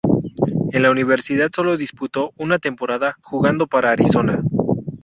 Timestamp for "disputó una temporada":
1.77-3.17